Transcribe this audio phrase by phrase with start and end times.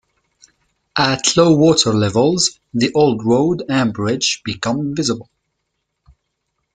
[0.97, 5.29] At low water levels, the old road and bridge become visible.